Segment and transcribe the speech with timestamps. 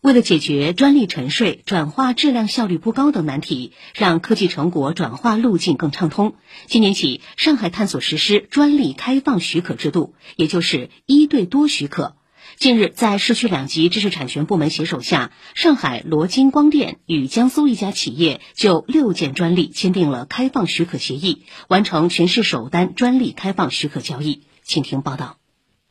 [0.00, 6.34] 为了解决专利沉睡、转化质量效率不高等难题，让科技成果转化路径更畅通，
[6.66, 12.14] 今年起，上海探索实施专利开放许可制度，也就是一对多许可。
[12.56, 24.42] 近日，在市区两级知识产权部门携手下，上海罗金光电与江苏一家企业就六件专利签订了开放许可协议，完成全市首单专利开放许可交易。
[24.62, 25.38] 请听报道。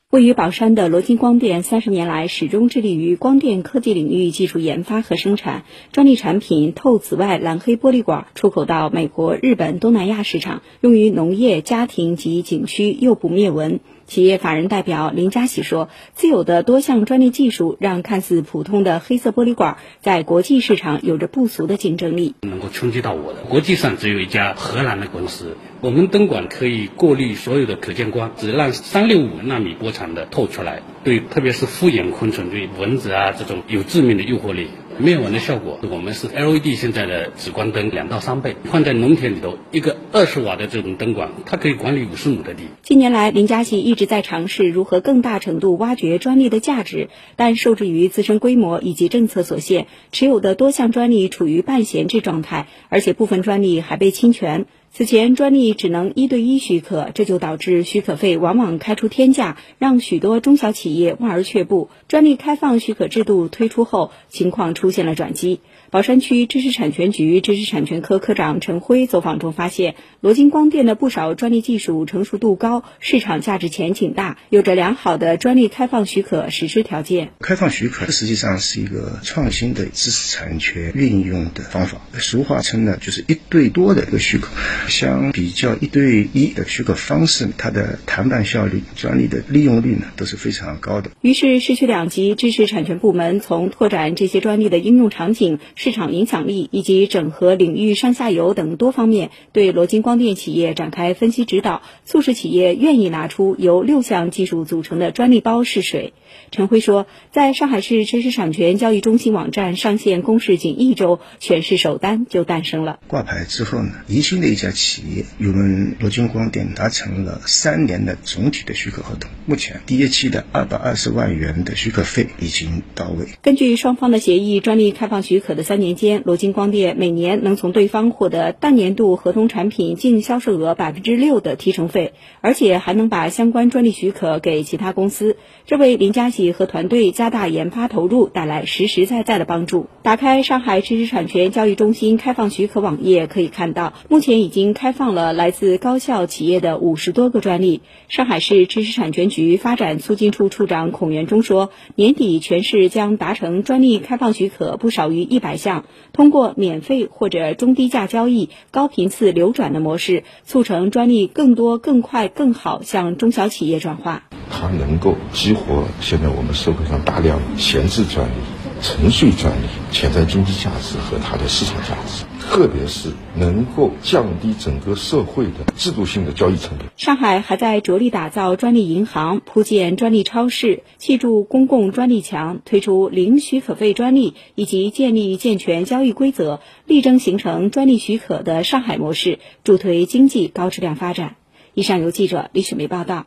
[0.10, 5.65] 位于宝山的罗金光电，三十年来始终致力于光电科技领域技术研发和生产。
[5.92, 13.82] 专利产品透紫外蓝黑玻璃管出口到美国、日本、东南亚市场，用于农业、家庭及景区，诱捕灭蚊。
[14.07, 22.34] 企业法人代表林家喜说：“自有的多项专利技术，让看似普通的黑色玻璃管在国际市场有着不俗的竞争力。
[22.42, 25.57] 能够冲击到我的，国际上只有一家荷兰的公司。
[25.82, 42.64] 我们灯管可以过滤所有的可见光，只让三六五纳米波长的透出来，对特别是复眼昆虫，对蚊子啊这种有致命的诱惑力。”灭蚊的效果，我们是 LED 现在的紫光灯两到三倍，放在农田里头，一个二十瓦的这种灯管，它可以管理五十亩的地。
[42.81, 54.66] 近年来，林嘉信一直在尝试如何更大程度挖掘专利的价值，但受制于自身规模以及政策所限，持有的多项专利处于半闲置状态，而且部分专利还被侵权。
[54.98, 61.92] 此前专利只能一对一许可，这就导致许可费往往开出天价，让许多中小企业望而却步。
[62.08, 65.59] 专利开放许可制度推出后，情况出现了转机。
[65.92, 77.30] 宝山区知识产权局知识产权科科长陈辉走访中发现，罗金光电的不少专利技术成熟度高，市场价值前景大，有着良好的专利开放许可实施条件。
[77.40, 84.48] 开放许可实际上是一个创新的知识产权运用的方法，俗话称呢，就是一对多的一个许可。
[84.88, 91.12] 相比较一对一的许可方式，它的谈判效率、专利的利用率呢都是非常高的。
[91.22, 106.14] 于是，市区两级知识产权部门从拓展这些专利的应用场景、市场影响力以及整合领域上下游等多方面，对罗金光电企业展开分析指导，促使企业愿意拿出由六项技术组成的专利包试水。
[106.52, 113.00] 陈辉说，在上海市知识产权交易中心网站上线公示仅一周，全市首单就诞生了。
[113.08, 119.29] 挂牌之后呢，宜兴的一家企业与我们罗金光电达成了三年的总体的许可合同。
[119.45, 123.25] 目前第一期的二百二十万元的许可费已经到位。
[123.41, 135.38] 根据双方的协议，专利开放许可的三年间，罗金光电每年能从对方获得当年度合同产品净销售额百分之六的提成费，而且还能把相关专利许可给其他公司。
[135.66, 139.88] 这为林家喜和团队加大研发投入带来实实在在的帮助。
[140.01, 147.84] 打开上海知识产权交易中心开放许可网页，可以看到，目前已经已经开放了来自高校企业的五十多个专利。
[148.07, 164.23] 上海市知识产权局发展促进处处长孔元忠说，年底全市将达成专利开放许可不少于一百项，通过免费或者中低价交易、高频次流转的模式，促成专利更多、更快、更好向中小企业转化。
[164.50, 168.34] 它能够激活现在我们社会上大量闲置专利、
[168.82, 176.88] 沉睡专利潜在经济价值和它的市场价值，特别是能够降低整个社会的制度性的交易成本。
[176.96, 191.36] 上海还在着力打造专利银行、铺建专利超市、砌筑公共专利墙、推出零许可费专利以及建立健全交易规则，力争形成专利许可的上海模式，助推经济高质量发展。
[191.74, 193.26] 以上由记者李雪梅报道。